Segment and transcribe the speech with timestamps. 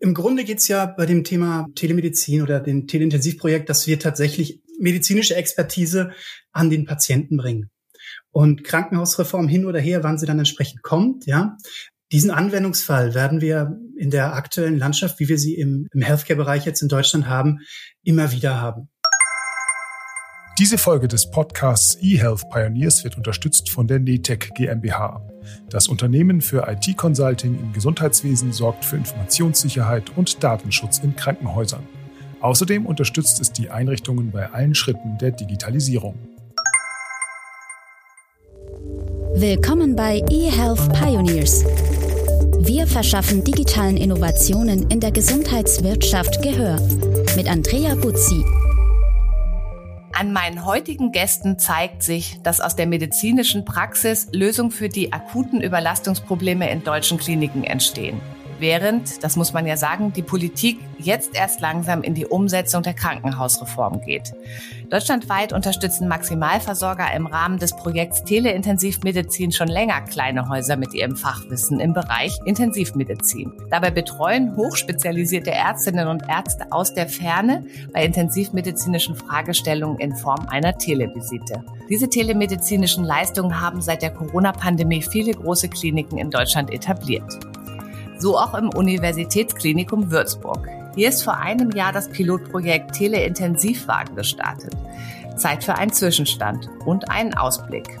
[0.00, 5.34] Im Grunde geht's ja bei dem Thema Telemedizin oder dem Teleintensivprojekt, dass wir tatsächlich medizinische
[5.34, 6.12] Expertise
[6.52, 7.70] an den Patienten bringen.
[8.30, 11.56] Und Krankenhausreform hin oder her, wann sie dann entsprechend kommt, ja.
[12.10, 16.80] Diesen Anwendungsfall werden wir in der aktuellen Landschaft, wie wir sie im, im Healthcare-Bereich jetzt
[16.80, 17.58] in Deutschland haben,
[18.02, 18.88] immer wieder haben.
[20.58, 25.22] Diese Folge des Podcasts eHealth Pioneers wird unterstützt von der NETEC GmbH.
[25.70, 31.86] Das Unternehmen für IT-Consulting im Gesundheitswesen sorgt für Informationssicherheit und Datenschutz in Krankenhäusern.
[32.40, 36.18] Außerdem unterstützt es die Einrichtungen bei allen Schritten der Digitalisierung.
[39.36, 41.64] Willkommen bei eHealth Pioneers.
[42.58, 46.80] Wir verschaffen digitalen Innovationen in der Gesundheitswirtschaft Gehör.
[47.36, 48.44] Mit Andrea Buzzi.
[50.18, 55.60] An meinen heutigen Gästen zeigt sich, dass aus der medizinischen Praxis Lösungen für die akuten
[55.60, 58.20] Überlastungsprobleme in deutschen Kliniken entstehen
[58.58, 62.94] während, das muss man ja sagen, die Politik jetzt erst langsam in die Umsetzung der
[62.94, 64.32] Krankenhausreform geht.
[64.90, 71.80] Deutschlandweit unterstützen Maximalversorger im Rahmen des Projekts Teleintensivmedizin schon länger kleine Häuser mit ihrem Fachwissen
[71.80, 73.52] im Bereich Intensivmedizin.
[73.70, 80.76] Dabei betreuen hochspezialisierte Ärztinnen und Ärzte aus der Ferne bei intensivmedizinischen Fragestellungen in Form einer
[80.78, 81.64] Televisite.
[81.88, 87.38] Diese telemedizinischen Leistungen haben seit der Corona-Pandemie viele große Kliniken in Deutschland etabliert
[88.18, 90.68] so auch im Universitätsklinikum Würzburg.
[90.94, 94.74] Hier ist vor einem Jahr das Pilotprojekt Teleintensivwagen gestartet.
[95.36, 97.98] Zeit für einen Zwischenstand und einen Ausblick.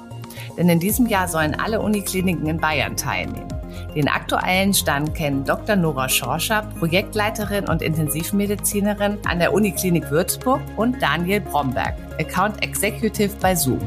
[0.56, 3.57] Denn in diesem Jahr sollen alle Unikliniken in Bayern teilnehmen.
[3.94, 5.76] Den aktuellen Stand kennen Dr.
[5.76, 13.54] Nora Schorscher, Projektleiterin und Intensivmedizinerin an der Uniklinik Würzburg und Daniel Bromberg, Account Executive bei
[13.54, 13.80] Zoom.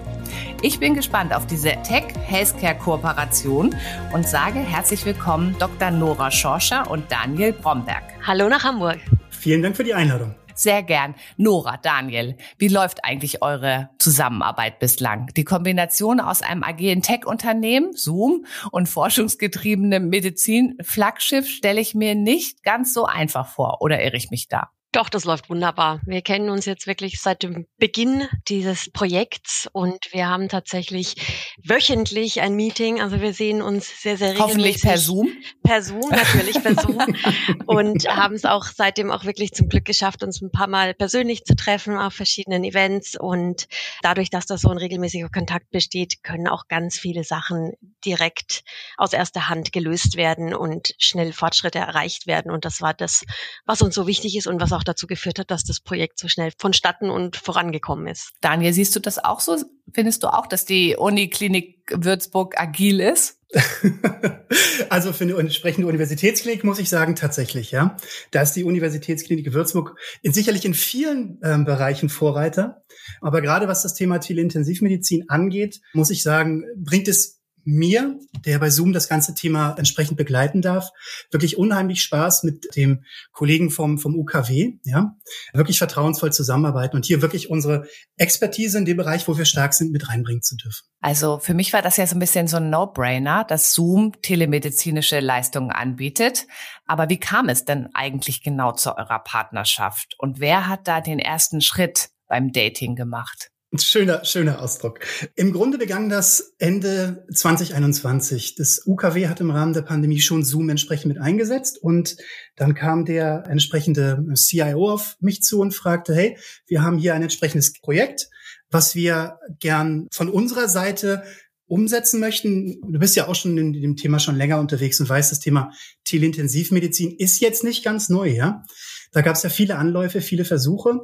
[0.61, 3.75] Ich bin gespannt auf diese Tech-Healthcare-Kooperation
[4.13, 5.91] und sage herzlich willkommen Dr.
[5.91, 8.03] Nora Schorscher und Daniel Bromberg.
[8.25, 8.99] Hallo nach Hamburg.
[9.29, 10.35] Vielen Dank für die Einladung.
[10.61, 11.15] Sehr gern.
[11.37, 15.25] Nora, Daniel, wie läuft eigentlich eure Zusammenarbeit bislang?
[15.35, 22.93] Die Kombination aus einem agilen Tech-Unternehmen, Zoom, und forschungsgetriebenem Medizin-Flaggschiff stelle ich mir nicht ganz
[22.93, 23.81] so einfach vor.
[23.81, 24.69] Oder irre ich mich da?
[24.93, 26.01] Doch, das läuft wunderbar.
[26.05, 31.15] Wir kennen uns jetzt wirklich seit dem Beginn dieses Projekts und wir haben tatsächlich
[31.63, 33.01] wöchentlich ein Meeting.
[33.01, 34.49] Also wir sehen uns sehr, sehr regelmäßig.
[34.49, 35.29] Hoffentlich per Zoom.
[35.63, 36.97] Per Zoom, natürlich per Zoom.
[37.67, 41.45] und haben es auch seitdem auch wirklich zum Glück geschafft, uns ein paar Mal persönlich
[41.45, 43.17] zu treffen auf verschiedenen Events.
[43.17, 43.69] Und
[44.01, 47.71] dadurch, dass da so ein regelmäßiger Kontakt besteht, können auch ganz viele Sachen
[48.03, 48.65] direkt
[48.97, 52.51] aus erster Hand gelöst werden und schnell Fortschritte erreicht werden.
[52.51, 53.23] Und das war das,
[53.65, 56.17] was uns so wichtig ist und was auch auch dazu geführt hat, dass das Projekt
[56.17, 58.31] so schnell vonstatten und vorangekommen ist.
[58.41, 59.57] Daniel, siehst du das auch so?
[59.93, 63.37] Findest du auch, dass die Uniklinik Würzburg agil ist?
[64.89, 67.97] also für eine entsprechende Universitätsklinik muss ich sagen, tatsächlich, ja.
[68.31, 72.83] Da ist die Universitätsklinik Würzburg in, sicherlich in vielen ähm, Bereichen Vorreiter.
[73.19, 78.69] Aber gerade was das Thema Teleintensivmedizin angeht, muss ich sagen, bringt es mir, der bei
[78.69, 80.89] Zoom das ganze Thema entsprechend begleiten darf,
[81.31, 85.15] wirklich unheimlich Spaß mit dem Kollegen vom, vom UKW, ja,
[85.53, 89.91] wirklich vertrauensvoll zusammenarbeiten und hier wirklich unsere Expertise in dem Bereich, wo wir stark sind,
[89.91, 90.85] mit reinbringen zu dürfen.
[91.01, 95.19] Also für mich war das ja so ein bisschen so ein No-Brainer, dass Zoom telemedizinische
[95.19, 96.45] Leistungen anbietet.
[96.85, 100.15] Aber wie kam es denn eigentlich genau zu eurer Partnerschaft?
[100.17, 103.51] Und wer hat da den ersten Schritt beim Dating gemacht?
[103.79, 104.99] Schöner, schöner Ausdruck.
[105.35, 108.55] Im Grunde begann das Ende 2021.
[108.55, 112.17] Das UKW hat im Rahmen der Pandemie schon Zoom entsprechend mit eingesetzt und
[112.57, 116.37] dann kam der entsprechende CIO auf mich zu und fragte, hey,
[116.67, 118.27] wir haben hier ein entsprechendes Projekt,
[118.69, 121.23] was wir gern von unserer Seite
[121.65, 122.81] umsetzen möchten.
[122.81, 125.71] Du bist ja auch schon in dem Thema schon länger unterwegs und weißt, das Thema
[126.03, 128.65] Teleintensivmedizin ist jetzt nicht ganz neu, ja.
[129.13, 130.99] Da gab es ja viele Anläufe, viele Versuche.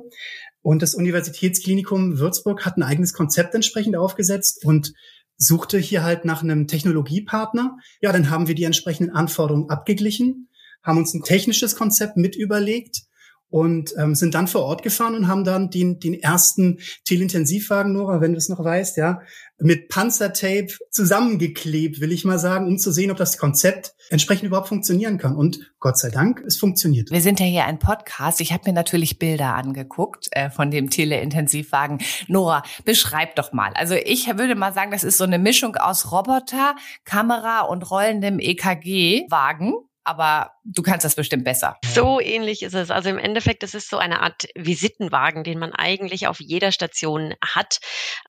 [0.68, 4.92] Und das Universitätsklinikum Würzburg hat ein eigenes Konzept entsprechend aufgesetzt und
[5.38, 7.78] suchte hier halt nach einem Technologiepartner.
[8.02, 10.50] Ja, dann haben wir die entsprechenden Anforderungen abgeglichen,
[10.84, 13.07] haben uns ein technisches Konzept mit überlegt
[13.50, 18.22] und ähm, sind dann vor Ort gefahren und haben dann den, den ersten Telintensivwagen, Nora,
[18.22, 19.22] wenn du es noch weißt, ja,
[19.60, 24.68] mit Panzertape zusammengeklebt, will ich mal sagen, um zu sehen, ob das Konzept entsprechend überhaupt
[24.68, 25.36] funktionieren kann.
[25.36, 27.10] Und Gott sei Dank, es funktioniert.
[27.10, 28.40] Wir sind ja hier ein Podcast.
[28.40, 32.00] Ich habe mir natürlich Bilder angeguckt äh, von dem Teleintensivwagen.
[32.28, 33.72] Nora, beschreib doch mal.
[33.74, 38.40] Also ich würde mal sagen, das ist so eine Mischung aus Roboter, Kamera und rollendem
[38.40, 39.74] EKG-Wagen
[40.08, 41.76] aber du kannst das bestimmt besser.
[41.86, 42.92] So ähnlich ist es.
[42.92, 47.34] Also im Endeffekt, das ist so eine Art Visitenwagen, den man eigentlich auf jeder Station
[47.44, 47.80] hat.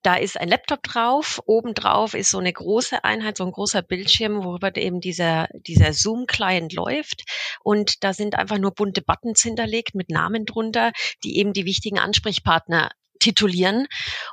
[0.02, 4.42] Da ist ein Laptop drauf, obendrauf ist so eine große Einheit, so ein großer Bildschirm,
[4.42, 7.22] worüber eben dieser, dieser Zoom-Client läuft.
[7.62, 10.90] Und da sind einfach nur bunte Buttons hinterlegt mit Namen drunter,
[11.22, 13.86] die eben die wichtigen Ansprechpartner titulieren.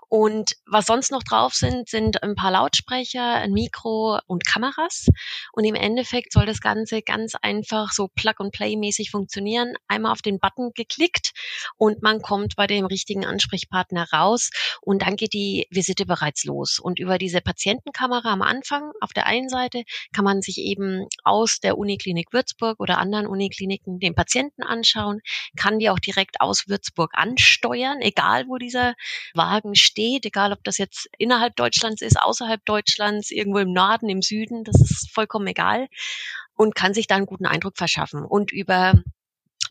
[0.10, 5.08] Und was sonst noch drauf sind, sind ein paar Lautsprecher, ein Mikro und Kameras.
[5.54, 9.74] Und im Endeffekt soll das Ganze ganz einfach so Plug-and-Play-mäßig funktionieren.
[9.88, 11.32] Einmal auf den Button geklickt
[11.78, 14.52] und man kommt bei dem richtigen Ansprechpartner raus
[14.82, 16.80] und dann geht die Visite bereits los.
[16.80, 19.84] Und über diese Patientenkamera am Anfang auf der einen Seite
[20.14, 25.22] kann man sich eben aus der Uniklinik Würzburg oder anderen Unikliniken den Patienten anschauen,
[25.56, 28.96] kann die auch direkt aus Würzburg ansteuern, egal wo diese dieser
[29.34, 34.22] Wagen steht, egal ob das jetzt innerhalb Deutschlands ist, außerhalb Deutschlands, irgendwo im Norden, im
[34.22, 35.88] Süden, das ist vollkommen egal
[36.56, 38.24] und kann sich da einen guten Eindruck verschaffen.
[38.26, 38.94] Und über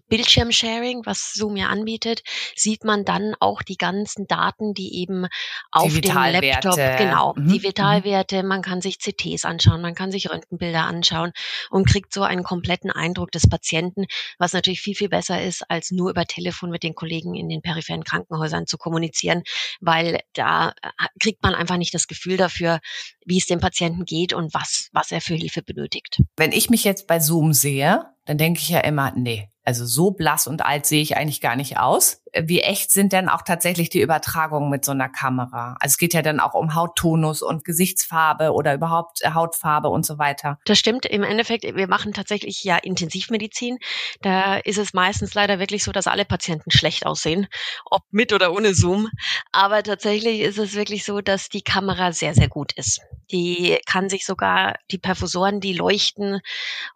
[0.08, 2.22] Bildschirmsharing, was Zoom ja anbietet,
[2.54, 5.26] sieht man dann auch die ganzen Daten, die eben
[5.70, 7.48] auf dem Laptop, genau, mhm.
[7.48, 7.62] die mhm.
[7.62, 11.32] Vitalwerte, man kann sich CTs anschauen, man kann sich Röntgenbilder anschauen
[11.70, 14.06] und kriegt so einen kompletten Eindruck des Patienten,
[14.38, 17.62] was natürlich viel, viel besser ist, als nur über Telefon mit den Kollegen in den
[17.62, 19.42] peripheren Krankenhäusern zu kommunizieren,
[19.80, 20.90] weil da äh,
[21.20, 22.80] kriegt man einfach nicht das Gefühl dafür,
[23.24, 26.20] wie es dem Patienten geht und was, was er für Hilfe benötigt.
[26.36, 30.10] Wenn ich mich jetzt bei Zoom sehe, dann denke ich ja immer, nee, also so
[30.10, 32.22] blass und alt sehe ich eigentlich gar nicht aus.
[32.42, 35.76] Wie echt sind denn auch tatsächlich die Übertragungen mit so einer Kamera?
[35.80, 40.18] Also es geht ja dann auch um Hauttonus und Gesichtsfarbe oder überhaupt Hautfarbe und so
[40.18, 40.58] weiter.
[40.64, 41.06] Das stimmt.
[41.06, 43.78] Im Endeffekt, wir machen tatsächlich ja Intensivmedizin.
[44.22, 47.46] Da ist es meistens leider wirklich so, dass alle Patienten schlecht aussehen,
[47.84, 49.08] ob mit oder ohne Zoom.
[49.52, 53.00] Aber tatsächlich ist es wirklich so, dass die Kamera sehr, sehr gut ist.
[53.30, 56.40] Die kann sich sogar, die Perfusoren, die leuchten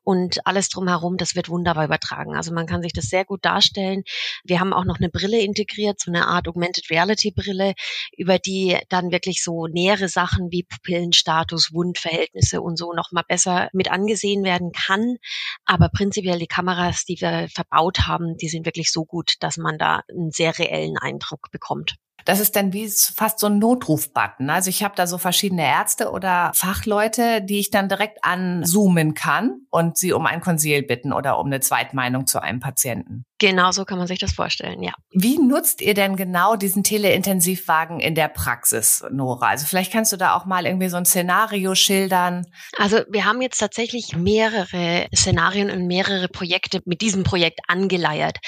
[0.02, 2.34] und alles drumherum, das wird wunderbar übertragen.
[2.34, 4.02] Also man kann sich das sehr gut darstellen.
[4.44, 7.75] Wir haben auch noch eine Brille integriert, so eine Art Augmented Reality Brille,
[8.17, 13.69] über die dann wirklich so nähere Sachen wie Pupillenstatus, Wundverhältnisse und so noch mal besser
[13.73, 15.17] mit angesehen werden kann.
[15.65, 19.79] Aber prinzipiell die Kameras, die wir verbaut haben, die sind wirklich so gut, dass man
[19.79, 21.97] da einen sehr reellen Eindruck bekommt.
[22.25, 24.51] Das ist dann wie fast so ein Notrufbutton.
[24.51, 29.63] Also ich habe da so verschiedene Ärzte oder Fachleute, die ich dann direkt anzoomen kann
[29.71, 33.25] und sie um ein Konsil bitten oder um eine Zweitmeinung zu einem Patienten.
[33.38, 34.93] Genau so kann man sich das vorstellen, ja.
[35.12, 39.49] Wie nutzt ihr denn genau diesen Teleintensivwagen in der Praxis, Nora?
[39.49, 42.46] Also vielleicht kannst du da auch mal irgendwie so ein Szenario schildern.
[42.76, 48.38] Also wir haben jetzt tatsächlich mehrere Szenarien und mehrere Projekte mit diesem Projekt angeleiert.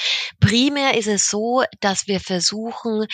[0.41, 3.07] Primär ist es so, dass wir versuchen,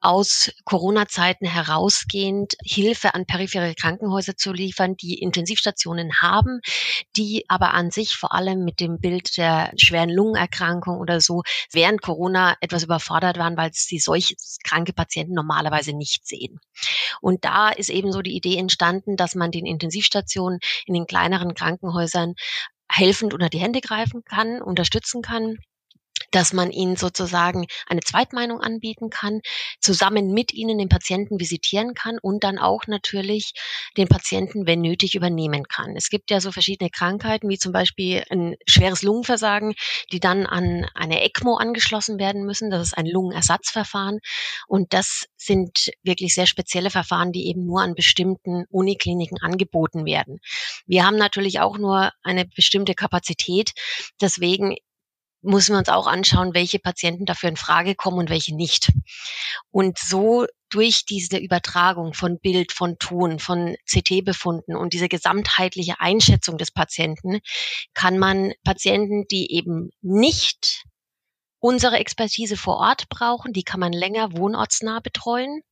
[0.00, 6.60] aus Corona-Zeiten herausgehend Hilfe an periphere Krankenhäuser zu liefern, die Intensivstationen haben,
[7.16, 11.42] die aber an sich vor allem mit dem Bild der schweren Lungenerkrankung oder so
[11.72, 16.60] während Corona etwas überfordert waren, weil sie solch kranke Patienten normalerweise nicht sehen.
[17.20, 21.54] Und da ist eben so die Idee entstanden, dass man den Intensivstationen in den kleineren
[21.54, 22.34] Krankenhäusern
[22.90, 25.58] helfend unter die Hände greifen kann, unterstützen kann
[26.30, 29.40] dass man ihnen sozusagen eine Zweitmeinung anbieten kann,
[29.80, 33.52] zusammen mit ihnen den Patienten visitieren kann und dann auch natürlich
[33.96, 35.96] den Patienten, wenn nötig, übernehmen kann.
[35.96, 39.74] Es gibt ja so verschiedene Krankheiten, wie zum Beispiel ein schweres Lungenversagen,
[40.12, 42.70] die dann an eine ECMO angeschlossen werden müssen.
[42.70, 44.18] Das ist ein Lungenersatzverfahren.
[44.66, 50.40] Und das sind wirklich sehr spezielle Verfahren, die eben nur an bestimmten Unikliniken angeboten werden.
[50.86, 53.72] Wir haben natürlich auch nur eine bestimmte Kapazität.
[54.20, 54.76] Deswegen
[55.42, 58.90] muss man uns auch anschauen, welche Patienten dafür in Frage kommen und welche nicht.
[59.70, 66.58] Und so durch diese Übertragung von Bild, von Ton, von CT-Befunden und diese gesamtheitliche Einschätzung
[66.58, 67.40] des Patienten
[67.94, 70.84] kann man Patienten, die eben nicht
[71.60, 75.62] unsere Expertise vor Ort brauchen, die kann man länger wohnortsnah betreuen.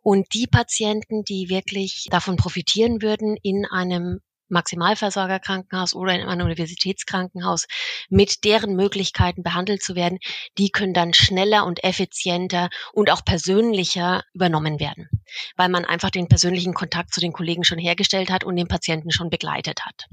[0.00, 4.20] Und die Patienten, die wirklich davon profitieren würden, in einem
[4.54, 7.66] Maximalversorgerkrankenhaus oder in einem Universitätskrankenhaus
[8.08, 10.18] mit deren Möglichkeiten behandelt zu werden,
[10.56, 15.08] die können dann schneller und effizienter und auch persönlicher übernommen werden,
[15.56, 19.10] weil man einfach den persönlichen Kontakt zu den Kollegen schon hergestellt hat und den Patienten
[19.10, 20.06] schon begleitet hat.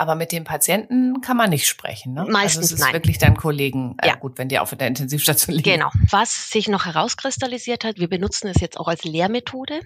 [0.00, 2.24] Aber mit dem Patienten kann man nicht sprechen, ne?
[2.26, 2.94] Meistens also es ist nein.
[2.94, 4.14] wirklich dein Kollegen, äh, ja.
[4.14, 5.70] gut, wenn die auf der Intensivstation liegen.
[5.70, 5.90] Genau.
[6.08, 9.82] Was sich noch herauskristallisiert hat, wir benutzen es jetzt auch als Lehrmethode.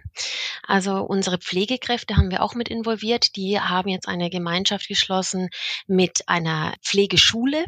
[0.68, 3.34] Also unsere Pflegekräfte haben wir auch mit involviert.
[3.34, 5.48] Die haben jetzt eine Gemeinschaft geschlossen
[5.88, 7.64] mit einer Pflegeschule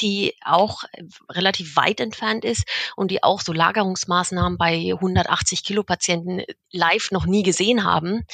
[0.00, 0.82] die auch
[1.30, 2.64] relativ weit entfernt ist
[2.96, 8.24] und die auch so Lagerungsmaßnahmen bei 180 Kilo Patienten live noch nie gesehen haben.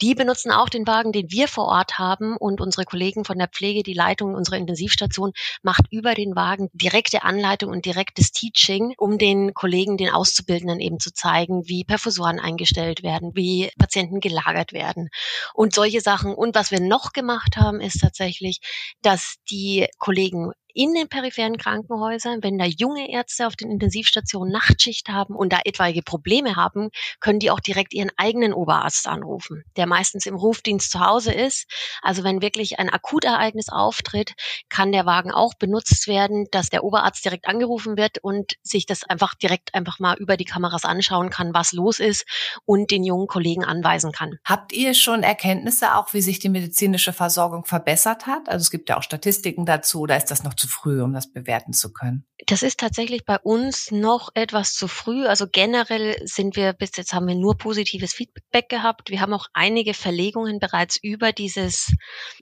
[0.00, 3.48] Die benutzen auch den Wagen, den wir vor Ort haben und unsere Kollegen von der
[3.48, 9.18] Pflege, die Leitung unserer Intensivstation macht über den Wagen direkte Anleitung und direktes Teaching, um
[9.18, 15.08] den Kollegen, den Auszubildenden eben zu zeigen, wie Perfusoren eingestellt werden, wie Patienten gelagert werden
[15.54, 16.34] und solche Sachen.
[16.34, 18.60] Und was wir noch gemacht haben, ist tatsächlich,
[19.02, 25.08] dass die Kollegen in den peripheren Krankenhäusern, wenn da junge Ärzte auf den Intensivstationen Nachtschicht
[25.08, 29.86] haben und da etwaige Probleme haben, können die auch direkt ihren eigenen Oberarzt anrufen, der
[29.86, 31.64] meistens im Rufdienst zu Hause ist.
[32.02, 34.34] Also wenn wirklich ein Akutereignis auftritt,
[34.68, 39.02] kann der Wagen auch benutzt werden, dass der Oberarzt direkt angerufen wird und sich das
[39.02, 42.26] einfach direkt einfach mal über die Kameras anschauen kann, was los ist
[42.66, 44.38] und den jungen Kollegen anweisen kann.
[44.44, 48.50] Habt ihr schon Erkenntnisse auch, wie sich die medizinische Versorgung verbessert hat?
[48.50, 51.12] Also es gibt ja auch Statistiken dazu, da ist das noch zu zu früh, um
[51.12, 52.26] das bewerten zu können?
[52.46, 55.26] Das ist tatsächlich bei uns noch etwas zu früh.
[55.26, 59.10] Also generell sind wir bis jetzt haben wir nur positives Feedback gehabt.
[59.10, 61.94] Wir haben auch einige Verlegungen bereits über dieses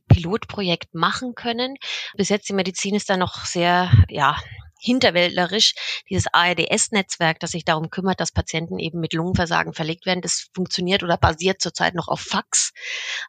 [0.09, 1.77] Pilotprojekt machen können.
[2.17, 4.37] Bis jetzt die Medizin ist da noch sehr, ja,
[4.85, 5.75] hinterwäldlerisch
[6.11, 11.03] dieses ARDS-Netzwerk, das sich darum kümmert, dass Patienten eben mit Lungenversagen verlegt werden, das funktioniert
[11.03, 12.73] oder basiert zurzeit noch auf Fax.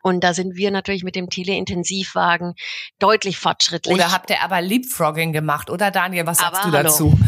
[0.03, 2.55] Und da sind wir natürlich mit dem Teleintensivwagen
[2.99, 3.95] deutlich fortschrittlich.
[3.95, 6.25] Oder habt ihr aber Leapfrogging gemacht, oder Daniel?
[6.25, 7.17] Was sagst aber du dazu?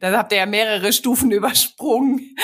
[0.00, 2.34] Dann habt ihr ja mehrere Stufen übersprungen.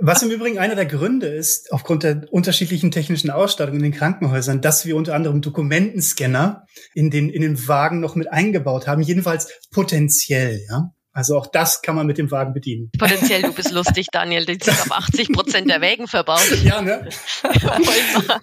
[0.00, 4.60] Was im Übrigen einer der Gründe ist, aufgrund der unterschiedlichen technischen Ausstattung in den Krankenhäusern,
[4.60, 9.48] dass wir unter anderem Dokumentenscanner in den, in den Wagen noch mit eingebaut haben, jedenfalls
[9.70, 10.92] potenziell, ja.
[11.16, 12.90] Also auch das kann man mit dem Wagen bedienen.
[12.98, 14.44] Potenziell, du bist lustig, Daniel.
[14.44, 16.46] Die sind auf 80 Prozent der Wägen verbaut.
[16.62, 17.08] Ja, ne?
[17.62, 18.40] mal,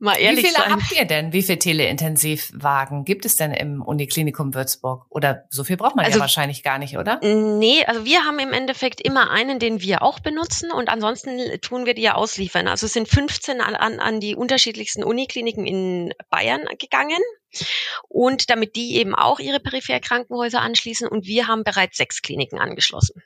[0.00, 0.72] mal ehrlich Wie viele sein.
[0.72, 1.32] habt ihr denn?
[1.32, 5.06] Wie viele Teleintensivwagen gibt es denn im Uniklinikum Würzburg?
[5.08, 7.20] Oder so viel braucht man also, ja wahrscheinlich gar nicht, oder?
[7.22, 11.86] Nee, also wir haben im Endeffekt immer einen, den wir auch benutzen und ansonsten tun
[11.86, 12.66] wir die ja ausliefern.
[12.66, 17.22] Also es sind 15 an, an die unterschiedlichsten Unikliniken in Bayern gegangen.
[18.08, 23.22] Und damit die eben auch ihre Peripherkrankenhäuser anschließen und wir haben bereits sechs Kliniken angeschlossen.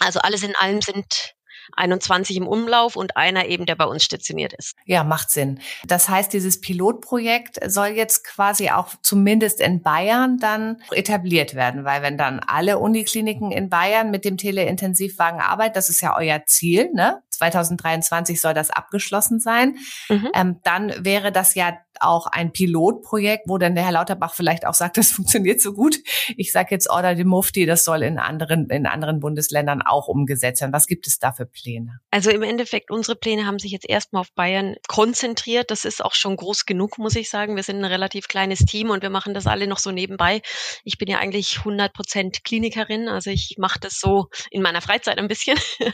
[0.00, 1.34] Also alles in allem sind
[1.76, 4.74] 21 im Umlauf und einer eben, der bei uns stationiert ist.
[4.84, 5.60] Ja, macht Sinn.
[5.86, 12.02] Das heißt, dieses Pilotprojekt soll jetzt quasi auch zumindest in Bayern dann etabliert werden, weil
[12.02, 16.90] wenn dann alle Unikliniken in Bayern mit dem Teleintensivwagen arbeiten, das ist ja euer Ziel,
[16.92, 17.22] ne?
[17.36, 19.76] 2023 soll das abgeschlossen sein.
[20.08, 20.30] Mhm.
[20.34, 24.74] Ähm, dann wäre das ja auch ein Pilotprojekt, wo dann der Herr Lauterbach vielleicht auch
[24.74, 25.96] sagt, das funktioniert so gut.
[26.36, 30.60] Ich sage jetzt Order de Mufti, das soll in anderen, in anderen Bundesländern auch umgesetzt
[30.60, 30.72] werden.
[30.72, 32.00] Was gibt es da für Pläne?
[32.10, 35.70] Also im Endeffekt, unsere Pläne haben sich jetzt erstmal auf Bayern konzentriert.
[35.70, 37.56] Das ist auch schon groß genug, muss ich sagen.
[37.56, 40.42] Wir sind ein relativ kleines Team und wir machen das alle noch so nebenbei.
[40.84, 45.18] Ich bin ja eigentlich 100 Prozent Klinikerin, also ich mache das so in meiner Freizeit
[45.18, 45.58] ein bisschen.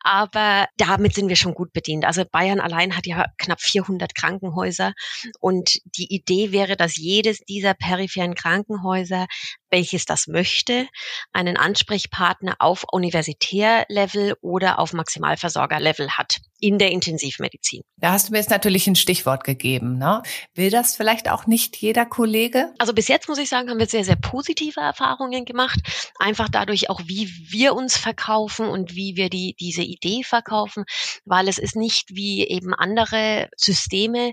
[0.00, 2.04] Aber damit sind wir schon gut bedient.
[2.04, 4.92] Also Bayern allein hat ja knapp 400 Krankenhäuser
[5.40, 9.26] und die Idee wäre, dass jedes dieser peripheren Krankenhäuser
[9.74, 10.86] welches das möchte,
[11.32, 17.82] einen Ansprechpartner auf Universitärlevel oder auf Maximalversorgerlevel hat in der Intensivmedizin.
[17.98, 19.98] Da hast du mir jetzt natürlich ein Stichwort gegeben.
[19.98, 20.22] Ne?
[20.54, 22.72] Will das vielleicht auch nicht jeder Kollege?
[22.78, 25.78] Also bis jetzt muss ich sagen, haben wir sehr, sehr positive Erfahrungen gemacht.
[26.18, 30.84] Einfach dadurch auch, wie wir uns verkaufen und wie wir die, diese Idee verkaufen,
[31.26, 34.32] weil es ist nicht wie eben andere Systeme,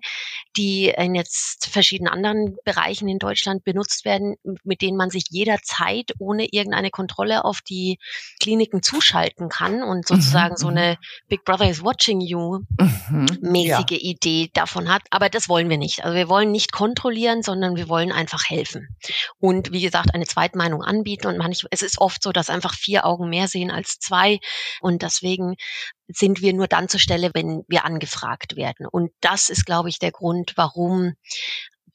[0.55, 6.13] die in jetzt verschiedenen anderen Bereichen in Deutschland benutzt werden, mit denen man sich jederzeit
[6.17, 7.99] ohne irgendeine Kontrolle auf die
[8.39, 10.97] Kliniken zuschalten kann und sozusagen mhm, so eine
[11.27, 13.97] Big Brother is watching you mhm, mäßige ja.
[13.97, 15.03] Idee davon hat.
[15.09, 16.03] Aber das wollen wir nicht.
[16.03, 18.95] Also wir wollen nicht kontrollieren, sondern wir wollen einfach helfen.
[19.39, 21.27] Und wie gesagt, eine Zweitmeinung anbieten.
[21.27, 24.39] Und manchmal, es ist oft so, dass einfach vier Augen mehr sehen als zwei.
[24.81, 25.55] Und deswegen
[26.07, 28.85] sind wir nur dann zur Stelle, wenn wir angefragt werden.
[28.85, 31.13] Und das ist, glaube ich, der Grund, warum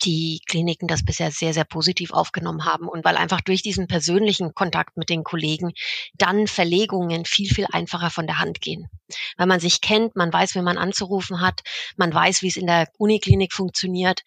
[0.03, 4.55] die Kliniken das bisher sehr, sehr positiv aufgenommen haben und weil einfach durch diesen persönlichen
[4.55, 5.73] Kontakt mit den Kollegen
[6.15, 8.89] dann Verlegungen viel, viel einfacher von der Hand gehen.
[9.37, 11.63] Weil man sich kennt, man weiß, wie man anzurufen hat,
[11.97, 14.23] man weiß, wie es in der Uniklinik funktioniert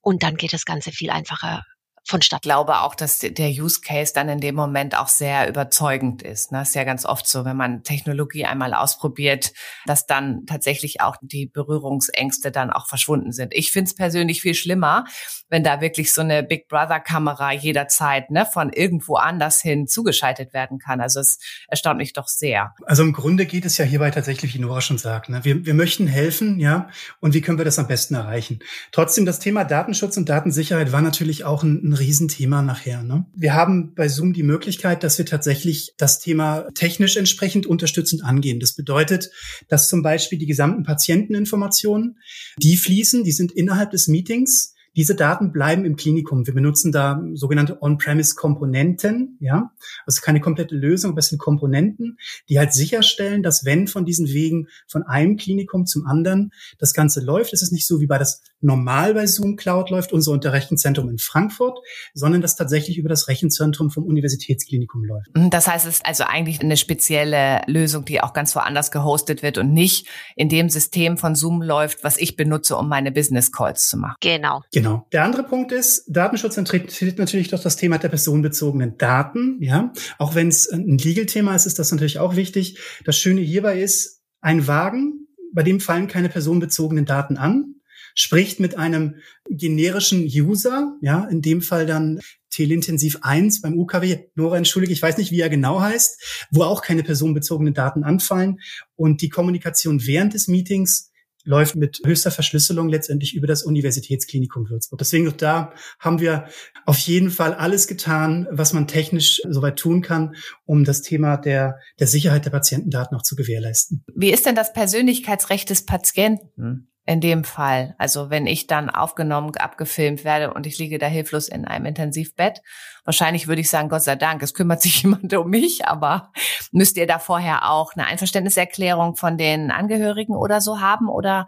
[0.00, 1.64] und dann geht das Ganze viel einfacher
[2.06, 2.40] vonstatten.
[2.42, 6.46] Ich glaube auch, dass der Use Case dann in dem Moment auch sehr überzeugend ist.
[6.46, 6.62] Das ne?
[6.62, 9.52] ist ja ganz oft so, wenn man Technologie einmal ausprobiert,
[9.86, 13.54] dass dann tatsächlich auch die Berührungsängste dann auch verschwunden sind.
[13.54, 15.04] Ich finde es persönlich viel schlimmer,
[15.48, 20.52] wenn da wirklich so eine Big Brother Kamera jederzeit ne, von irgendwo anders hin zugeschaltet
[20.52, 21.00] werden kann.
[21.00, 22.74] Also es erstaunt mich doch sehr.
[22.84, 25.44] Also im Grunde geht es ja hierbei tatsächlich, wie Nora schon sagt, ne?
[25.44, 26.88] wir, wir möchten helfen, ja,
[27.20, 28.58] und wie können wir das am besten erreichen?
[28.92, 33.02] Trotzdem, das Thema Datenschutz und Datensicherheit war natürlich auch ein, ein Riesenthema nachher.
[33.02, 33.26] Ne?
[33.34, 38.60] Wir haben bei Zoom die Möglichkeit, dass wir tatsächlich das Thema technisch entsprechend unterstützend angehen.
[38.60, 39.30] Das bedeutet,
[39.68, 42.18] dass zum Beispiel die gesamten Patienteninformationen,
[42.58, 46.46] die fließen, die sind innerhalb des Meetings diese Daten bleiben im Klinikum.
[46.46, 49.72] Wir benutzen da sogenannte On-Premise-Komponenten, ja.
[50.06, 54.28] Also keine komplette Lösung, aber es sind Komponenten, die halt sicherstellen, dass wenn von diesen
[54.28, 58.18] Wegen von einem Klinikum zum anderen das Ganze läuft, ist es nicht so wie bei
[58.18, 61.78] das normal bei Zoom Cloud läuft, unser Unterrechenzentrum in Frankfurt,
[62.14, 65.28] sondern das tatsächlich über das Rechenzentrum vom Universitätsklinikum läuft.
[65.34, 69.58] Das heißt, es ist also eigentlich eine spezielle Lösung, die auch ganz woanders gehostet wird
[69.58, 73.88] und nicht in dem System von Zoom läuft, was ich benutze, um meine Business Calls
[73.88, 74.16] zu machen.
[74.20, 74.62] Genau.
[74.72, 74.83] Genau.
[75.12, 79.58] Der andere Punkt ist, Datenschutz interessiert natürlich doch das Thema der personenbezogenen Daten.
[79.62, 82.78] Ja, auch wenn es ein Legal-Thema ist, ist das natürlich auch wichtig.
[83.04, 87.76] Das Schöne hierbei ist, ein Wagen, bei dem fallen keine personenbezogenen Daten an,
[88.14, 89.16] spricht mit einem
[89.48, 94.28] generischen User, ja, in dem Fall dann Teleintensiv 1 beim UKW.
[94.36, 98.60] Nora, entschuldige, ich weiß nicht, wie er genau heißt, wo auch keine personenbezogenen Daten anfallen.
[98.94, 101.10] Und die Kommunikation während des Meetings
[101.44, 104.98] läuft mit höchster Verschlüsselung letztendlich über das Universitätsklinikum Würzburg.
[104.98, 106.48] Deswegen auch da haben wir
[106.86, 110.34] auf jeden Fall alles getan, was man technisch soweit tun kann,
[110.64, 114.04] um das Thema der, der Sicherheit der Patientendaten auch zu gewährleisten.
[114.14, 116.88] Wie ist denn das Persönlichkeitsrecht des Patienten?
[117.06, 117.94] In dem Fall.
[117.98, 122.62] Also wenn ich dann aufgenommen, abgefilmt werde und ich liege da hilflos in einem Intensivbett,
[123.04, 126.32] wahrscheinlich würde ich sagen, Gott sei Dank, es kümmert sich jemand um mich, aber
[126.72, 131.46] müsst ihr da vorher auch eine Einverständniserklärung von den Angehörigen oder so haben oder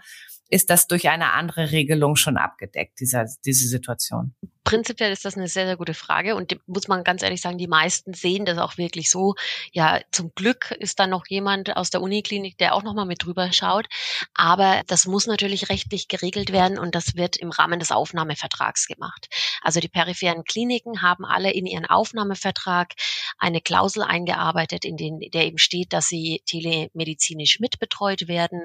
[0.48, 4.34] ist das durch eine andere Regelung schon abgedeckt, dieser, diese Situation?
[4.62, 7.68] Prinzipiell ist das eine sehr, sehr gute Frage und muss man ganz ehrlich sagen, die
[7.68, 9.34] meisten sehen das auch wirklich so.
[9.70, 13.52] Ja, zum Glück ist da noch jemand aus der Uniklinik, der auch nochmal mit drüber
[13.52, 13.86] schaut.
[14.34, 19.28] Aber das muss natürlich rechtlich geregelt werden und das wird im Rahmen des Aufnahmevertrags gemacht.
[19.62, 22.94] Also die peripheren Kliniken haben alle in ihren Aufnahmevertrag
[23.38, 28.62] eine Klausel eingearbeitet, in den, der eben steht, dass sie telemedizinisch mitbetreut werden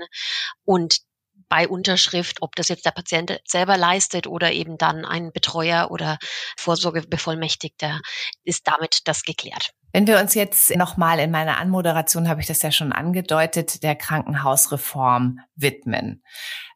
[0.65, 1.01] und
[1.51, 6.17] bei Unterschrift, ob das jetzt der Patient selber leistet oder eben dann ein Betreuer oder
[6.57, 7.99] Vorsorgebevollmächtigter,
[8.45, 9.73] ist damit das geklärt.
[9.91, 13.97] Wenn wir uns jetzt nochmal in meiner Anmoderation, habe ich das ja schon angedeutet, der
[13.97, 16.23] Krankenhausreform widmen.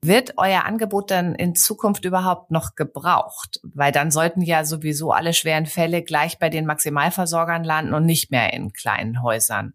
[0.02, 3.62] Wird euer Angebot dann in Zukunft überhaupt noch gebraucht?
[3.64, 8.30] Weil dann sollten ja sowieso alle schweren Fälle gleich bei den Maximalversorgern landen und nicht
[8.30, 9.74] mehr in kleinen Häusern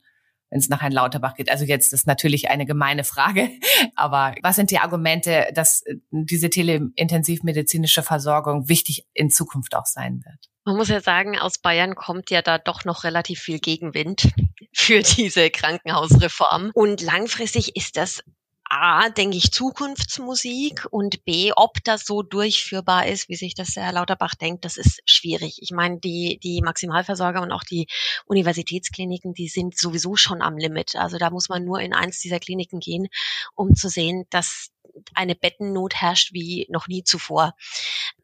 [0.51, 1.51] wenn es nach Herrn Lauterbach geht.
[1.51, 3.49] Also jetzt ist natürlich eine gemeine Frage,
[3.97, 10.23] aber was sind die Argumente, dass äh, diese teleintensivmedizinische Versorgung wichtig in Zukunft auch sein
[10.25, 10.51] wird?
[10.65, 14.31] Man muss ja sagen, aus Bayern kommt ja da doch noch relativ viel Gegenwind
[14.75, 16.71] für diese Krankenhausreform.
[16.75, 18.23] Und langfristig ist das
[18.73, 23.93] A, denke ich, Zukunftsmusik und B, ob das so durchführbar ist, wie sich das Herr
[23.93, 25.59] Lauterbach denkt, das ist schwierig.
[25.61, 27.89] Ich meine, die, die Maximalversorger und auch die
[28.27, 30.95] Universitätskliniken, die sind sowieso schon am Limit.
[30.95, 33.09] Also da muss man nur in eins dieser Kliniken gehen,
[33.57, 34.69] um zu sehen, dass
[35.15, 37.55] eine Bettennot herrscht wie noch nie zuvor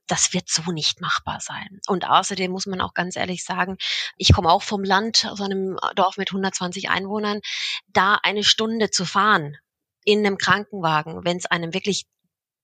[0.09, 1.81] das wird so nicht machbar sein.
[1.89, 3.77] Und außerdem muss man auch ganz ehrlich sagen,
[4.17, 7.41] ich komme auch vom Land, aus einem Dorf mit 120 Einwohnern,
[7.89, 9.57] da eine Stunde zu fahren
[10.07, 12.07] in einem Krankenwagen, wenn es einem wirklich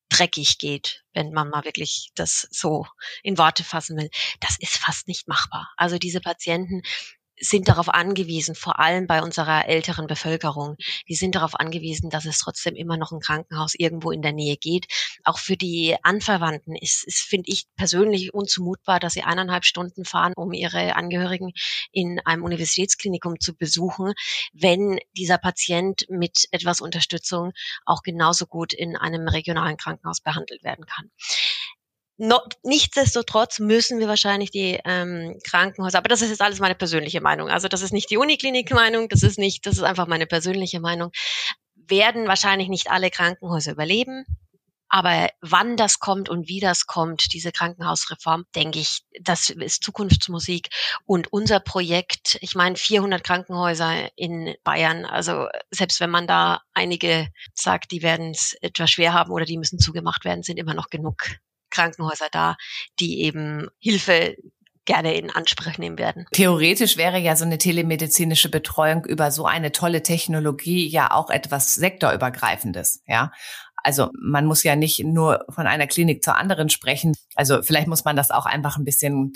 [0.09, 2.87] dreckig geht, wenn man mal wirklich das so
[3.22, 4.11] in Worte fassen will.
[4.40, 5.72] Das ist fast nicht machbar.
[5.76, 6.83] Also diese Patienten,
[7.40, 10.76] sind darauf angewiesen, vor allem bei unserer älteren Bevölkerung,
[11.08, 14.56] die sind darauf angewiesen, dass es trotzdem immer noch ein Krankenhaus irgendwo in der Nähe
[14.56, 14.86] geht.
[15.24, 20.32] Auch für die Anverwandten ist, ist finde ich persönlich unzumutbar, dass sie eineinhalb Stunden fahren,
[20.36, 21.52] um ihre Angehörigen
[21.90, 24.12] in einem Universitätsklinikum zu besuchen,
[24.52, 27.52] wenn dieser Patient mit etwas Unterstützung
[27.84, 31.10] auch genauso gut in einem regionalen Krankenhaus behandelt werden kann.
[32.18, 37.20] No, nichtsdestotrotz müssen wir wahrscheinlich die ähm, Krankenhäuser, aber das ist jetzt alles meine persönliche
[37.20, 37.48] Meinung.
[37.48, 41.11] Also das ist nicht die Uniklinik-Meinung, das ist nicht, das ist einfach meine persönliche Meinung.
[41.75, 44.25] Werden wahrscheinlich nicht alle Krankenhäuser überleben.
[44.94, 50.68] Aber wann das kommt und wie das kommt, diese Krankenhausreform, denke ich, das ist Zukunftsmusik.
[51.07, 57.29] Und unser Projekt, ich meine, 400 Krankenhäuser in Bayern, also selbst wenn man da einige
[57.55, 60.90] sagt, die werden es etwas schwer haben oder die müssen zugemacht werden, sind immer noch
[60.90, 61.22] genug
[61.72, 62.56] Krankenhäuser da,
[63.00, 64.37] die eben Hilfe
[64.85, 66.26] gerne in Anspruch nehmen werden.
[66.32, 71.74] Theoretisch wäre ja so eine telemedizinische Betreuung über so eine tolle Technologie ja auch etwas
[71.74, 73.32] sektorübergreifendes, ja.
[73.85, 77.14] Also man muss ja nicht nur von einer Klinik zur anderen sprechen.
[77.35, 79.32] Also vielleicht muss man das auch einfach ein bisschen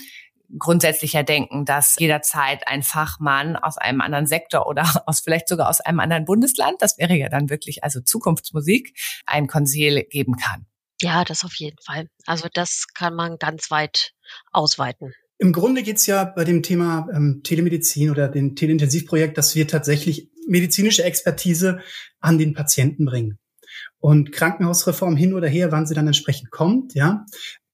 [0.59, 5.81] grundsätzlicher denken, dass jederzeit ein Fachmann aus einem anderen Sektor oder aus vielleicht sogar aus
[5.81, 8.96] einem anderen Bundesland, das wäre ja dann wirklich also Zukunftsmusik,
[9.27, 10.66] ein Konsil geben kann.
[11.02, 12.09] Ja, das auf jeden Fall.
[12.26, 14.12] Also das kann man ganz weit
[14.52, 15.12] ausweiten.
[15.38, 20.30] Im Grunde geht's ja bei dem Thema ähm, Telemedizin oder dem Teleintensivprojekt, dass wir tatsächlich
[20.48, 21.80] medizinische Expertise
[22.20, 23.38] an den Patienten bringen.
[23.98, 27.26] Und Krankenhausreform hin oder her, wann sie dann entsprechend kommt, ja.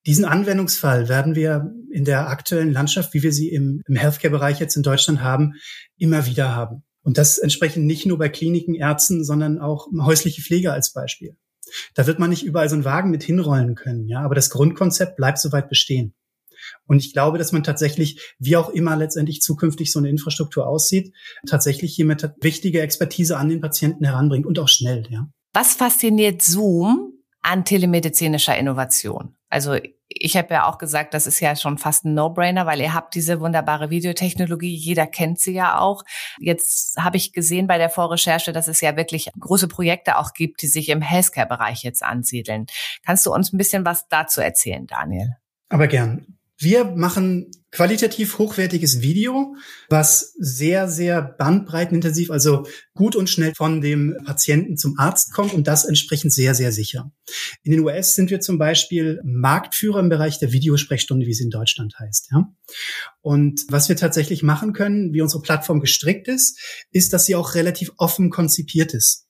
[0.04, 4.74] Diesen Anwendungsfall werden wir in der aktuellen Landschaft, wie wir sie im, im Healthcare-Bereich jetzt
[4.74, 5.52] in Deutschland haben,
[5.96, 6.82] immer wieder haben.
[7.02, 11.36] Und das entsprechend nicht nur bei Kliniken, Ärzten, sondern auch häusliche Pflege als Beispiel.
[11.94, 15.16] Da wird man nicht überall so einen Wagen mit hinrollen können, ja, aber das Grundkonzept
[15.16, 16.14] bleibt soweit bestehen.
[16.86, 21.12] Und ich glaube, dass man tatsächlich, wie auch immer letztendlich zukünftig so eine Infrastruktur aussieht,
[21.46, 25.28] tatsächlich hier mit wichtige Expertise an den Patienten heranbringt und auch schnell, ja.
[25.52, 29.36] Was fasziniert Zoom an telemedizinischer Innovation?
[29.50, 29.76] Also
[30.14, 33.14] ich habe ja auch gesagt, das ist ja schon fast ein No-Brainer, weil ihr habt
[33.14, 36.04] diese wunderbare Videotechnologie, jeder kennt sie ja auch.
[36.38, 40.62] Jetzt habe ich gesehen bei der Vorrecherche, dass es ja wirklich große Projekte auch gibt,
[40.62, 42.66] die sich im Healthcare-Bereich jetzt ansiedeln.
[43.04, 45.36] Kannst du uns ein bisschen was dazu erzählen, Daniel?
[45.68, 46.38] Aber gern.
[46.62, 49.56] Wir machen qualitativ hochwertiges Video,
[49.88, 55.66] was sehr, sehr bandbreitenintensiv, also gut und schnell von dem Patienten zum Arzt kommt und
[55.66, 57.10] das entsprechend sehr, sehr sicher.
[57.64, 61.50] In den US sind wir zum Beispiel Marktführer im Bereich der Videosprechstunde, wie sie in
[61.50, 62.28] Deutschland heißt.
[62.30, 62.52] Ja?
[63.22, 66.60] Und was wir tatsächlich machen können, wie unsere Plattform gestrickt ist,
[66.92, 69.26] ist, dass sie auch relativ offen konzipiert ist.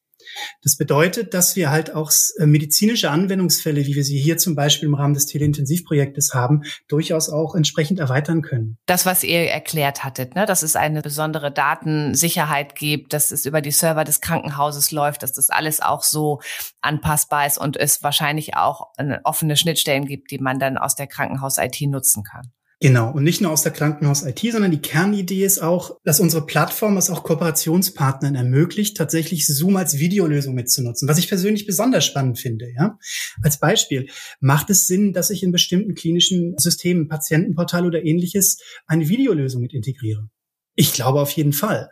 [0.62, 4.88] Das bedeutet, dass wir halt auch äh, medizinische Anwendungsfälle, wie wir sie hier zum Beispiel
[4.88, 8.78] im Rahmen des Teleintensivprojektes haben, durchaus auch entsprechend erweitern können.
[8.86, 13.60] Das, was ihr erklärt hattet, ne, dass es eine besondere Datensicherheit gibt, dass es über
[13.60, 16.40] die Server des Krankenhauses läuft, dass das alles auch so
[16.80, 18.88] anpassbar ist und es wahrscheinlich auch
[19.24, 22.52] offene Schnittstellen gibt, die man dann aus der Krankenhaus-IT nutzen kann.
[22.82, 23.12] Genau.
[23.12, 27.10] Und nicht nur aus der Krankenhaus-IT, sondern die Kernidee ist auch, dass unsere Plattform es
[27.10, 32.72] auch Kooperationspartnern ermöglicht, tatsächlich Zoom als Videolösung mitzunutzen, was ich persönlich besonders spannend finde.
[32.76, 32.98] Ja?
[33.40, 34.08] Als Beispiel,
[34.40, 39.74] macht es Sinn, dass ich in bestimmten klinischen Systemen, Patientenportal oder ähnliches, eine Videolösung mit
[39.74, 40.28] integriere?
[40.74, 41.88] Ich glaube auf jeden Fall.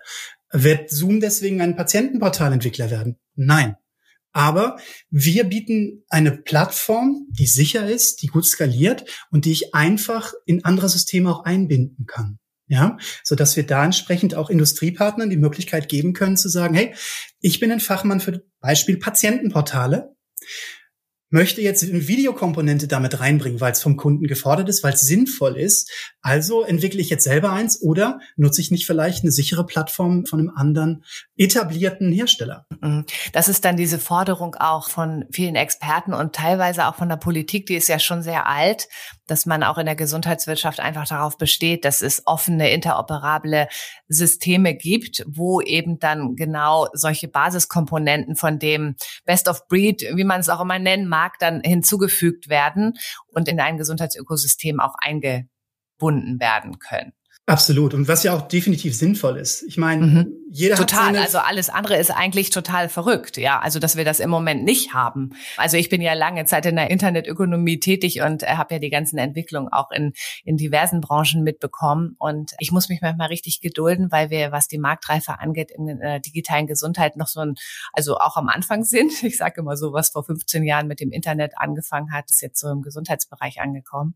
[0.50, 3.16] Wird Zoom deswegen ein Patientenportalentwickler werden?
[3.36, 3.76] Nein.
[4.32, 4.78] Aber
[5.10, 10.64] wir bieten eine Plattform, die sicher ist, die gut skaliert und die ich einfach in
[10.64, 12.38] andere Systeme auch einbinden kann.
[12.68, 16.94] Ja, so dass wir da entsprechend auch Industriepartnern die Möglichkeit geben können zu sagen, hey,
[17.40, 20.14] ich bin ein Fachmann für Beispiel Patientenportale
[21.30, 25.56] möchte jetzt eine Videokomponente damit reinbringen, weil es vom Kunden gefordert ist, weil es sinnvoll
[25.56, 25.90] ist.
[26.20, 30.40] Also entwickle ich jetzt selber eins oder nutze ich nicht vielleicht eine sichere Plattform von
[30.40, 31.04] einem anderen
[31.36, 32.66] etablierten Hersteller.
[32.80, 33.06] Mhm.
[33.32, 37.66] Das ist dann diese Forderung auch von vielen Experten und teilweise auch von der Politik,
[37.66, 38.88] die ist ja schon sehr alt,
[39.26, 43.68] dass man auch in der Gesundheitswirtschaft einfach darauf besteht, dass es offene, interoperable
[44.08, 50.40] Systeme gibt, wo eben dann genau solche Basiskomponenten von dem Best of Breed, wie man
[50.40, 52.94] es auch immer nennen mag, dann hinzugefügt werden
[53.28, 57.12] und in ein Gesundheitsökosystem auch eingebunden werden können.
[57.50, 57.94] Absolut.
[57.94, 59.64] Und was ja auch definitiv sinnvoll ist.
[59.64, 60.32] Ich meine, mhm.
[60.50, 61.16] jeder total.
[61.16, 63.36] Hat also alles andere ist eigentlich total verrückt.
[63.36, 65.30] Ja, also dass wir das im Moment nicht haben.
[65.56, 68.90] Also ich bin ja lange Zeit in der Internetökonomie tätig und äh, habe ja die
[68.90, 70.12] ganzen Entwicklungen auch in
[70.44, 72.14] in diversen Branchen mitbekommen.
[72.18, 76.20] Und ich muss mich manchmal richtig gedulden, weil wir, was die Marktreife angeht, in der
[76.20, 77.54] digitalen Gesundheit noch so ein,
[77.92, 79.10] also auch am Anfang sind.
[79.22, 82.60] Ich sage immer so, was vor 15 Jahren mit dem Internet angefangen hat, ist jetzt
[82.60, 84.14] so im Gesundheitsbereich angekommen.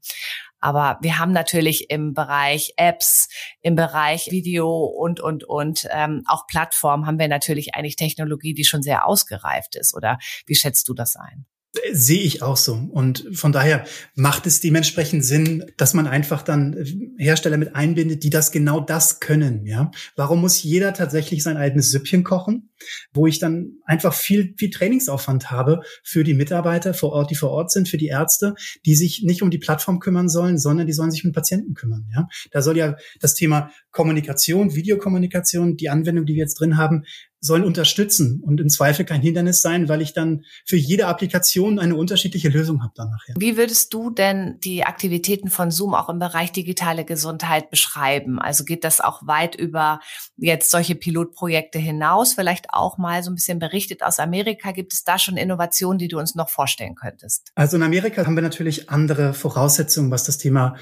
[0.64, 3.23] Aber wir haben natürlich im Bereich Apps,
[3.60, 8.64] im Bereich Video und, und, und ähm, auch Plattformen haben wir natürlich eigentlich Technologie, die
[8.64, 9.94] schon sehr ausgereift ist.
[9.94, 11.46] Oder wie schätzt du das ein?
[11.92, 12.74] Sehe ich auch so.
[12.74, 13.84] Und von daher
[14.14, 16.76] macht es dementsprechend Sinn, dass man einfach dann
[17.18, 19.66] Hersteller mit einbindet, die das genau das können.
[19.66, 22.70] Ja, warum muss jeder tatsächlich sein eigenes Süppchen kochen,
[23.12, 27.50] wo ich dann einfach viel viel Trainingsaufwand habe für die Mitarbeiter vor Ort, die vor
[27.50, 30.92] Ort sind, für die Ärzte, die sich nicht um die Plattform kümmern sollen, sondern die
[30.92, 32.06] sollen sich um Patienten kümmern.
[32.14, 37.04] Ja, da soll ja das Thema Kommunikation, Videokommunikation, die Anwendung, die wir jetzt drin haben,
[37.44, 41.94] sollen unterstützen und im Zweifel kein Hindernis sein, weil ich dann für jede Applikation eine
[41.94, 43.34] unterschiedliche Lösung habe dann nachher.
[43.38, 48.38] Wie würdest du denn die Aktivitäten von Zoom auch im Bereich digitale Gesundheit beschreiben?
[48.38, 50.00] Also geht das auch weit über
[50.38, 52.32] jetzt solche Pilotprojekte hinaus?
[52.32, 54.72] Vielleicht auch mal so ein bisschen berichtet aus Amerika.
[54.72, 57.50] Gibt es da schon Innovationen, die du uns noch vorstellen könntest?
[57.54, 60.76] Also in Amerika haben wir natürlich andere Voraussetzungen, was das Thema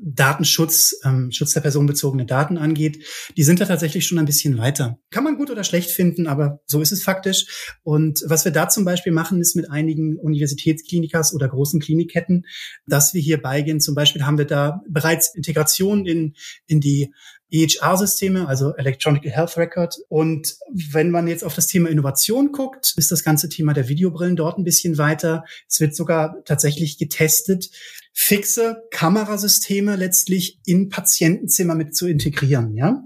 [0.00, 3.04] Datenschutz, ähm, Schutz der personenbezogenen Daten angeht.
[3.36, 4.98] Die sind da tatsächlich schon ein bisschen weiter.
[5.10, 7.74] Kann man gut oder schlecht finden, aber so ist es faktisch.
[7.82, 12.46] Und was wir da zum Beispiel machen, ist mit einigen Universitätsklinikas oder großen Klinikketten,
[12.86, 13.80] dass wir hier beigehen.
[13.80, 16.34] Zum Beispiel haben wir da bereits Integration in,
[16.66, 17.12] in die
[17.50, 19.96] EHR-Systeme, also Electronic Health Record.
[20.08, 24.36] Und wenn man jetzt auf das Thema Innovation guckt, ist das ganze Thema der Videobrillen
[24.36, 25.44] dort ein bisschen weiter.
[25.68, 27.70] Es wird sogar tatsächlich getestet,
[28.12, 33.04] fixe Kamerasysteme letztlich in Patientenzimmer mit zu integrieren, ja.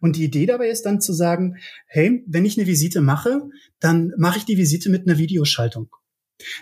[0.00, 3.42] Und die Idee dabei ist dann zu sagen, hey, wenn ich eine Visite mache,
[3.78, 5.88] dann mache ich die Visite mit einer Videoschaltung.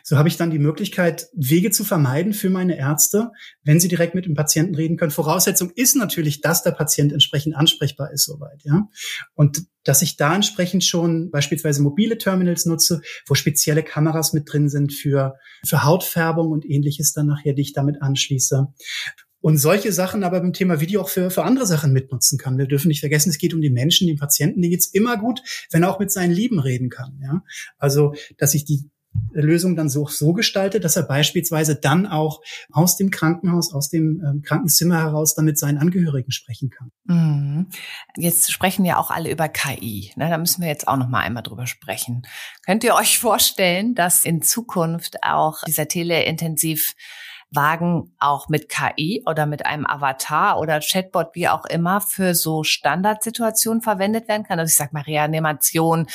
[0.03, 3.31] So habe ich dann die Möglichkeit, Wege zu vermeiden für meine Ärzte,
[3.65, 5.11] wenn sie direkt mit dem Patienten reden können.
[5.11, 8.89] Voraussetzung ist natürlich, dass der Patient entsprechend ansprechbar ist soweit, ja.
[9.35, 14.69] Und dass ich da entsprechend schon beispielsweise mobile Terminals nutze, wo spezielle Kameras mit drin
[14.69, 18.69] sind für, für Hautfärbung und ähnliches dann nachher, die ich damit anschließe
[19.43, 22.57] und solche Sachen aber beim Thema Video auch für, für andere Sachen mitnutzen kann.
[22.57, 25.43] Wir dürfen nicht vergessen, es geht um die Menschen, den Patienten, die geht's immer gut,
[25.71, 27.19] wenn er auch mit seinen Lieben reden kann.
[27.21, 27.43] Ja?
[27.77, 28.89] Also, dass ich die
[29.33, 34.23] Lösung dann so, so gestaltet, dass er beispielsweise dann auch aus dem Krankenhaus, aus dem
[34.25, 36.91] ähm, Krankenzimmer heraus dann mit seinen Angehörigen sprechen kann.
[37.05, 37.67] Mhm.
[38.17, 40.13] Jetzt sprechen ja auch alle über KI.
[40.17, 40.29] Ne?
[40.29, 42.23] Da müssen wir jetzt auch noch mal einmal drüber sprechen.
[42.65, 46.95] Könnt ihr euch vorstellen, dass in Zukunft auch dieser teleintensiv
[47.55, 52.63] Wagen auch mit KI oder mit einem Avatar oder Chatbot, wie auch immer, für so
[52.63, 54.59] Standardsituationen verwendet werden kann.
[54.59, 56.07] Also ich sag mal Reanimation,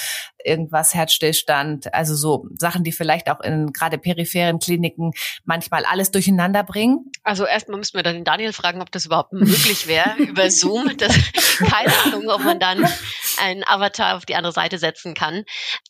[0.44, 5.12] irgendwas, Herzstillstand, also so Sachen, die vielleicht auch in gerade peripheren Kliniken
[5.44, 7.12] manchmal alles durcheinander bringen.
[7.24, 10.98] Also erstmal müssen wir dann den Daniel fragen, ob das überhaupt möglich wäre über Zoom.
[10.98, 11.16] Das,
[11.58, 12.88] keine Ahnung, ob man dann
[13.40, 15.44] einen Avatar auf die andere Seite setzen kann.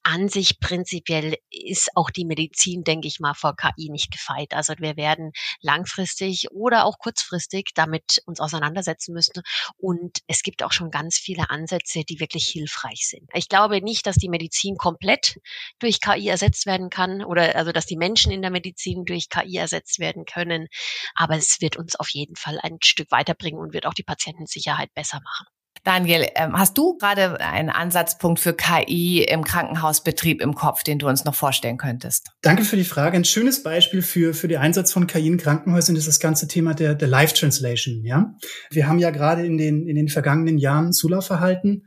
[0.04, 4.54] An sich prinzipiell ist auch die Medizin, denke ich mal, vor KI nicht gefeit.
[4.54, 9.42] Also wir werden langfristig oder auch kurzfristig damit uns auseinandersetzen müssen.
[9.78, 13.30] Und es gibt auch schon ganz viele Ansätze, die wirklich hilfreich sind.
[13.34, 15.40] Ich glaube nicht, dass die Medizin komplett
[15.80, 19.58] durch KI ersetzt werden kann oder also dass die Menschen in der Medizin durch KI
[19.58, 20.68] ersetzt werden können.
[21.16, 24.94] Aber es wird uns auf jeden Fall ein Stück weiterbringen und wird auch die Patientensicherheit
[24.94, 25.48] besser machen.
[25.84, 31.08] Daniel, ähm, hast du gerade einen Ansatzpunkt für KI im Krankenhausbetrieb im Kopf, den du
[31.08, 32.30] uns noch vorstellen könntest?
[32.42, 33.18] Danke für die Frage.
[33.18, 36.74] Ein schönes Beispiel für, für den Einsatz von KI in Krankenhäusern ist das ganze Thema
[36.74, 38.34] der, der Live Translation, ja.
[38.70, 41.84] Wir haben ja gerade in den, in den vergangenen Jahren Zulaufverhalten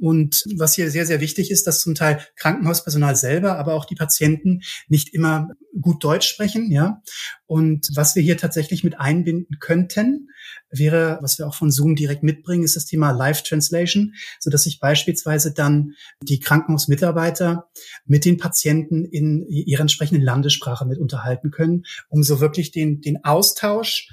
[0.00, 3.94] und was hier sehr, sehr wichtig ist, dass zum Teil Krankenhauspersonal selber, aber auch die
[3.94, 5.48] Patienten nicht immer
[5.80, 7.02] gut Deutsch sprechen, ja.
[7.46, 10.28] Und was wir hier tatsächlich mit einbinden könnten,
[10.70, 14.64] wäre, was wir auch von Zoom direkt mitbringen, ist das Thema Live Translation, so dass
[14.64, 17.68] sich beispielsweise dann die Krankenhausmitarbeiter
[18.04, 23.24] mit den Patienten in ihrer entsprechenden Landessprache mit unterhalten können, um so wirklich den, den
[23.24, 24.08] Austausch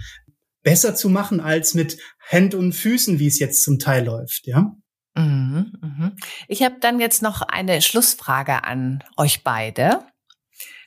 [0.63, 4.75] besser zu machen als mit Händen und Füßen, wie es jetzt zum Teil läuft, ja.
[5.15, 6.15] Mhm, mhm.
[6.47, 10.01] Ich habe dann jetzt noch eine Schlussfrage an euch beide.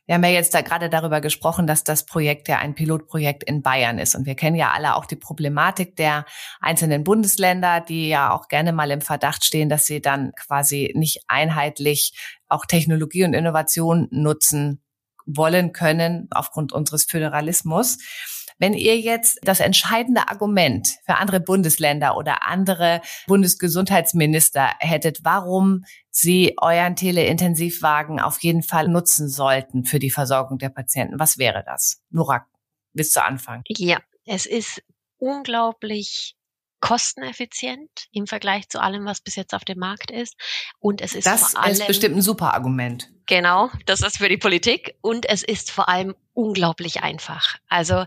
[0.08, 3.60] Wir haben ja jetzt da gerade darüber gesprochen, dass das Projekt ja ein Pilotprojekt in
[3.60, 4.14] Bayern ist.
[4.14, 6.24] Und wir kennen ja alle auch die Problematik der
[6.60, 11.24] einzelnen Bundesländer, die ja auch gerne mal im Verdacht stehen, dass sie dann quasi nicht
[11.28, 14.82] einheitlich auch Technologie und Innovation nutzen
[15.26, 17.98] wollen können aufgrund unseres Föderalismus.
[18.58, 26.54] Wenn ihr jetzt das entscheidende Argument für andere Bundesländer oder andere Bundesgesundheitsminister hättet, warum sie
[26.60, 32.02] euren Teleintensivwagen auf jeden Fall nutzen sollten für die Versorgung der Patienten, was wäre das?
[32.10, 32.46] Nora,
[32.92, 33.62] bis zu Anfang.
[33.68, 34.82] Ja, es ist
[35.18, 36.37] unglaublich
[36.80, 40.36] kosteneffizient im Vergleich zu allem, was bis jetzt auf dem Markt ist.
[40.78, 43.10] Und es ist das vor allem, ist bestimmt ein super Argument.
[43.26, 44.94] Genau, das ist für die Politik.
[45.00, 47.56] Und es ist vor allem unglaublich einfach.
[47.68, 48.04] Also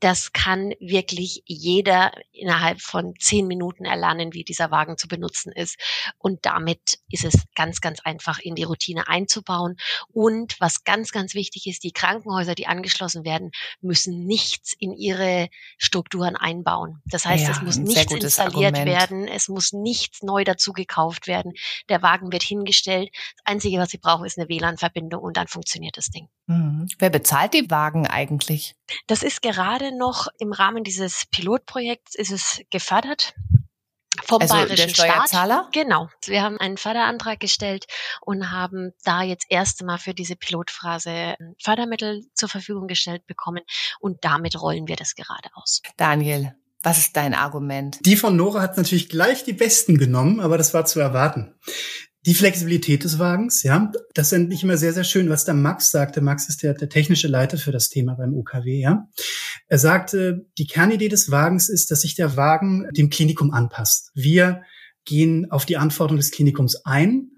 [0.00, 5.78] das kann wirklich jeder innerhalb von zehn Minuten erlernen, wie dieser Wagen zu benutzen ist.
[6.18, 9.76] Und damit ist es ganz, ganz einfach in die Routine einzubauen.
[10.12, 15.48] Und was ganz, ganz wichtig ist, die Krankenhäuser, die angeschlossen werden, müssen nichts in ihre
[15.78, 17.00] Strukturen einbauen.
[17.06, 18.86] Das heißt, ja, es muss nichts installiert Argument.
[18.86, 21.52] werden, es muss nichts neu dazu gekauft werden.
[21.88, 23.10] Der Wagen wird hingestellt.
[23.36, 26.28] Das Einzige, was sie brauchen, ist eine WLAN-Verbindung und dann funktioniert das Ding.
[26.46, 26.86] Mhm.
[26.98, 28.74] Wer bezahlt die Wagen eigentlich?
[29.06, 33.34] Das ist gerade noch im Rahmen dieses Pilotprojekts ist es gefördert
[34.24, 35.30] vom also bayerischen Staat.
[35.72, 36.08] Genau.
[36.24, 37.86] Wir haben einen Förderantrag gestellt
[38.20, 43.62] und haben da jetzt erst einmal für diese Pilotphase Fördermittel zur Verfügung gestellt bekommen
[44.00, 45.82] und damit rollen wir das gerade aus.
[45.96, 47.98] Daniel, was ist dein Argument?
[48.04, 51.54] Die von Nora hat natürlich gleich die besten genommen, aber das war zu erwarten.
[52.26, 55.92] Die Flexibilität des Wagens, ja, das ist nicht immer sehr, sehr schön, was der Max
[55.92, 56.20] sagte.
[56.20, 59.08] Max ist der, der technische Leiter für das Thema beim UKW, ja.
[59.68, 64.10] Er sagte, die Kernidee des Wagens ist, dass sich der Wagen dem Klinikum anpasst.
[64.14, 64.62] Wir
[65.04, 67.30] gehen auf die Anforderungen des Klinikums ein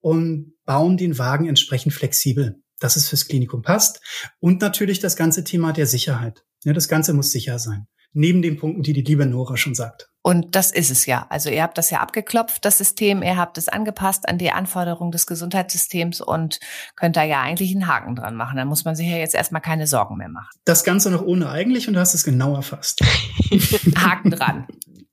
[0.00, 4.02] und bauen den Wagen entsprechend flexibel, dass es fürs Klinikum passt.
[4.38, 6.44] Und natürlich das ganze Thema der Sicherheit.
[6.62, 7.86] Ja, das Ganze muss sicher sein.
[8.12, 10.10] Neben den Punkten, die die liebe Nora schon sagt.
[10.26, 11.24] Und das ist es ja.
[11.28, 15.12] Also ihr habt das ja abgeklopft, das System, ihr habt es angepasst an die Anforderungen
[15.12, 16.58] des Gesundheitssystems und
[16.96, 18.56] könnt da ja eigentlich einen Haken dran machen.
[18.56, 20.50] Dann muss man sich ja jetzt erstmal keine Sorgen mehr machen.
[20.64, 23.04] Das Ganze noch ohne eigentlich und du hast es genau erfasst.
[23.96, 24.66] Haken dran.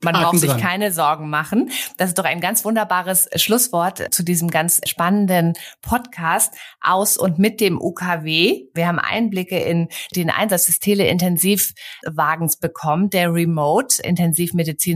[0.04, 0.60] Man Haken braucht sich dran.
[0.60, 1.72] keine Sorgen machen.
[1.98, 7.62] Das ist doch ein ganz wunderbares Schlusswort zu diesem ganz spannenden Podcast aus und mit
[7.62, 8.66] dem UKW.
[8.74, 14.04] Wir haben Einblicke in den Einsatz des Teleintensivwagens bekommen, der Remote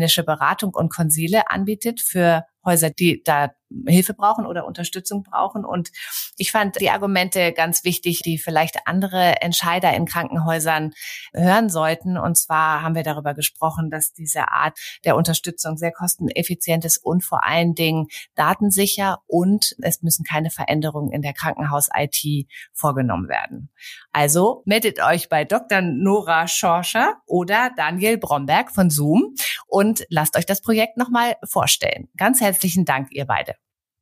[0.08, 3.52] intensivmedizinische Beratung und Konsile anbietet für Häuser, die da
[3.86, 5.66] Hilfe brauchen oder Unterstützung brauchen.
[5.66, 5.92] Und
[6.38, 10.94] ich fand die Argumente ganz wichtig, die vielleicht andere Entscheider in Krankenhäusern
[11.34, 12.18] hören sollten.
[12.18, 17.24] Und zwar haben wir darüber gesprochen, dass diese Art der Unterstützung sehr kosteneffizient ist und
[17.24, 23.70] vor allen Dingen datensicher und es müssen keine Veränderungen in der Krankenhaus-IT vorgenommen werden.
[24.12, 25.82] Also meldet euch bei Dr.
[25.82, 29.36] Nora Schorscher oder Daniel Bromberg von Zoom
[29.68, 32.08] und lasst euch das Projekt nochmal vorstellen.
[32.18, 33.56] Ganz herzlichen Dank, ihr beide.